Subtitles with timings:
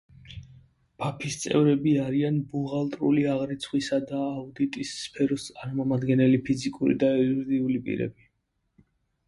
[1.01, 8.31] ბაფის წევრები არიან ბუღალტრული აღრიცხვისა და აუდიტის სფეროს წარმომადგენელი ფიზიკური და იურიდიული პირები.